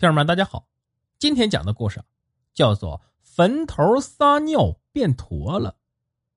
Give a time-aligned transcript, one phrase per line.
[0.00, 0.66] 听友们，大家好，
[1.18, 2.02] 今天讲的故事
[2.54, 5.70] 叫做《坟头撒尿变驼了》。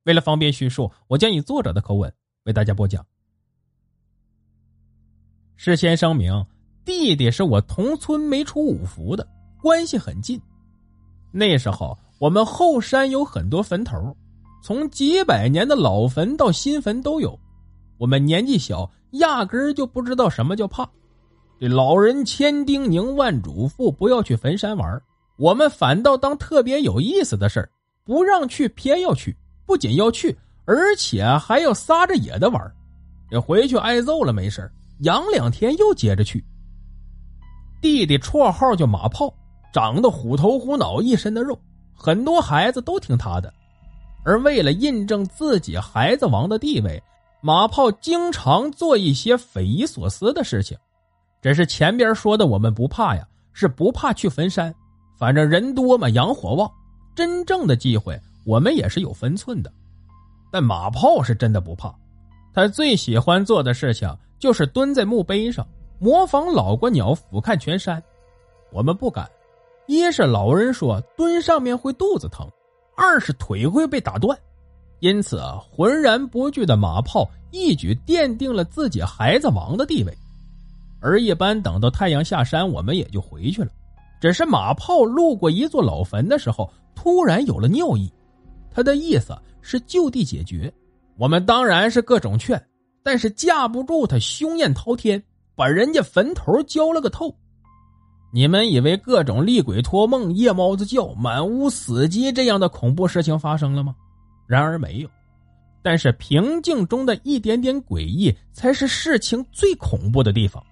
[0.04, 2.14] 为了方便叙述，我将以作者的口吻
[2.44, 3.08] 为大家播讲。
[5.56, 6.46] 事先声明，
[6.84, 9.26] 弟弟是我同村没出五福的，
[9.62, 10.38] 关系很近。
[11.32, 14.14] 那时候我们后山有很多坟头，
[14.62, 17.40] 从几百年的老坟到新坟都有。
[17.98, 20.86] 我们年纪小，压根儿就不知道什么叫怕。
[21.68, 25.02] 老人千叮咛万嘱咐，不要去坟山玩
[25.38, 27.70] 我们反倒当特别有意思的事儿，
[28.04, 32.62] 不让去偏要去，不仅要去，而且还要撒着野的玩
[33.30, 36.44] 这回去挨揍了没事养两天又接着去。
[37.82, 39.34] 弟弟绰号叫马炮，
[39.74, 41.58] 长得虎头虎脑，一身的肉，
[41.96, 43.54] 很多孩子都听他的。
[44.26, 47.02] 而为了印证自己孩子王的地位，
[47.42, 50.78] 马炮经常做一些匪夷所思的事情。
[51.44, 54.74] 这是前边说的，我们不怕呀，是不怕去坟山，
[55.20, 56.72] 反正人多嘛，阳火旺。
[57.14, 59.70] 真正的忌讳，我们也是有分寸的。
[60.50, 61.94] 但马炮是真的不怕，
[62.54, 64.10] 他最喜欢做的事情
[64.40, 65.68] 就是蹲在墓碑上，
[66.00, 68.02] 模仿老鹳鸟俯瞰全山。
[68.72, 69.30] 我们不敢，
[69.86, 72.50] 一是老人说蹲上面会肚子疼，
[72.96, 74.36] 二是腿会被打断。
[75.02, 80.18] 因此，浑然不惧的马炮一举奠定了自己孩子王的地位。
[81.04, 83.70] 而一般等到太阳下山，我们也就回去了。
[84.22, 88.10] 只是马炮路过一座老坟的时候，突然有了尿意，
[88.72, 90.74] 他的意思是就地解决。
[91.18, 92.60] 我们当然是各种劝，
[93.04, 95.22] 但是架不住他凶焰滔天，
[95.56, 97.36] 把人家坟头浇了个透。
[98.32, 103.94] 你们以为各种厉鬼托梦、夜猫子叫、满屋死鸡这样的恐怖事情发生了吗？
[104.48, 105.10] 然而没有。
[105.84, 110.64] 但是平静中的一点点诡异，才是事情最恐怖的地方。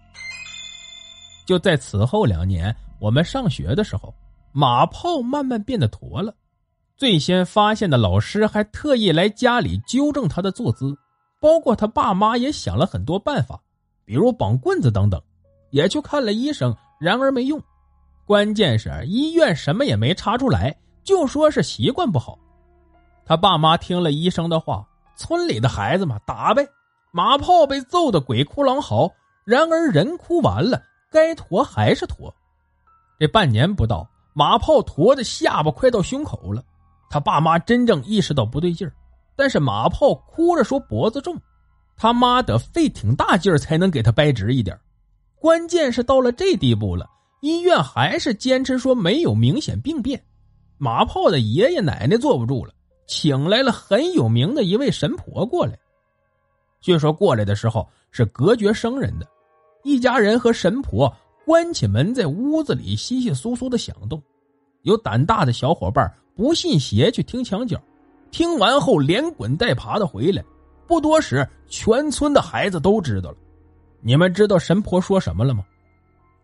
[1.52, 4.16] 就在此后两年，我们上学的时候，
[4.54, 6.34] 马炮慢慢变得驼了。
[6.96, 10.98] 最先发现的老师还特意来家里纠正他的坐姿，
[11.42, 13.60] 包括他爸妈也想了很多办法，
[14.06, 15.22] 比如绑棍子等等，
[15.72, 17.61] 也去看了医生，然而没用。
[18.26, 20.73] 关键是医院什么也没查出来，
[21.04, 22.40] 就说是习惯不好。
[23.26, 26.66] 他爸妈听了医生的话，村里的孩子嘛打呗。
[27.11, 29.11] 马炮被揍得鬼哭狼嚎，
[29.44, 30.82] 然而人哭完了。
[31.11, 32.33] 该驼还是驼，
[33.20, 36.64] 这半年不到，马炮驼的下巴快到胸口了。
[37.10, 38.94] 他爸妈真正意识到不对劲儿，
[39.36, 41.38] 但是马炮哭着说脖子重，
[41.98, 44.80] 他妈得费挺大劲儿才能给他掰直一点。
[45.36, 47.10] 关键是到了这地步了，
[47.42, 50.23] 医院还是坚持说没有明显病变。
[50.78, 52.73] 马炮的爷爷奶奶坐不住了，
[53.05, 55.78] 请来了很有名的一位神婆过来。
[56.80, 59.28] 据说过来的时候是隔绝生人的。
[59.83, 61.11] 一家人和神婆
[61.45, 64.21] 关起门，在屋子里窸窸窣窣的响动。
[64.83, 67.81] 有胆大的小伙伴不信邪去听墙角，
[68.31, 70.43] 听完后连滚带爬的回来。
[70.87, 73.37] 不多时，全村的孩子都知道了。
[74.02, 75.64] 你们知道神婆说什么了吗？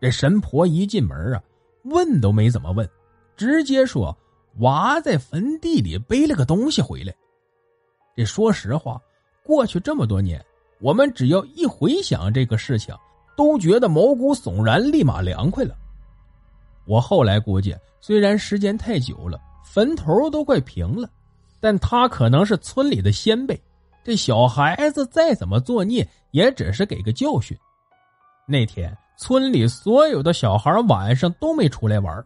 [0.00, 1.42] 这神婆一进门啊，
[1.84, 2.88] 问都没怎么问，
[3.36, 4.16] 直接说
[4.60, 7.12] 娃在坟地里背了个东西回来。
[8.16, 9.00] 这说实话，
[9.44, 10.44] 过去这么多年，
[10.80, 12.94] 我们只要一回想这个事情。
[13.38, 15.76] 都觉得毛骨悚然，立马凉快了。
[16.84, 21.08] 我后来估计，虽然时间太久了，坟头都快平了，
[21.60, 23.56] 但他可能是村里的先辈。
[24.02, 27.56] 这小孩子再怎么作孽，也只是给个教训。
[28.44, 32.24] 那天村里所有的小孩晚上都没出来玩。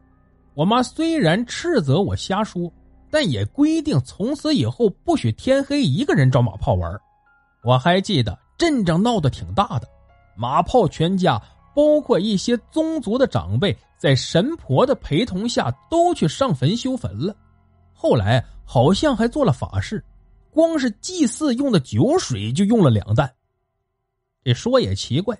[0.54, 2.72] 我妈虽然斥责我瞎说，
[3.10, 6.90] 但也规定从此以后不许天黑一个人找马炮玩。
[7.64, 9.86] 我还记得阵仗闹得挺大的。
[10.36, 11.40] 马炮全家，
[11.74, 17.34] 包括一些宗族的长辈，在神婆的陪同下，都去上坟修坟了。
[17.92, 20.04] 后来好像还做了法事，
[20.50, 23.32] 光是祭祀用的酒水就用了两担。
[24.42, 25.38] 这说也奇怪，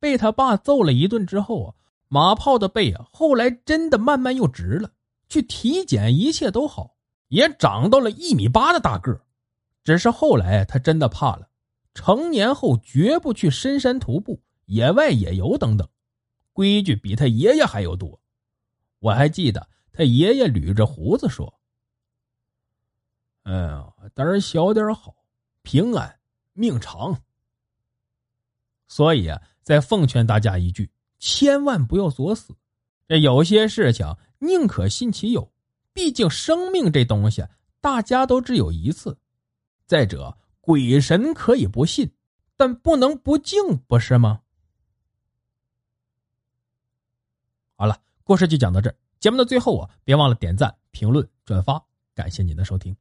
[0.00, 1.74] 被他爸揍了一顿之后啊，
[2.08, 4.90] 马炮的背啊，后来真的慢慢又直了。
[5.28, 6.94] 去体检，一切都好，
[7.28, 9.18] 也长到了一米八的大个
[9.84, 11.48] 只是后来他真的怕了。
[11.94, 15.86] 成年后绝不去深山徒步、野外野游等等，
[16.52, 18.18] 规矩比他爷爷还要多。
[18.98, 21.60] 我还记得他爷爷捋着胡子说
[23.44, 25.14] ：“哎呀，胆儿小点好，
[25.62, 26.18] 平安
[26.54, 27.22] 命长。”
[28.88, 32.56] 所以啊，再奉劝大家一句：千万不要作死。
[33.06, 34.06] 这有些事情
[34.38, 35.52] 宁可信其有，
[35.92, 37.44] 毕竟生命这东西
[37.80, 39.18] 大家都只有一次。
[39.86, 40.38] 再者。
[40.62, 42.10] 鬼神可以不信，
[42.56, 44.40] 但不能不敬，不是吗？
[47.74, 48.96] 好了，故事就讲到这儿。
[49.20, 52.96] 节目的最后啊，别忘了点赞、评论、转发，感谢您的收听。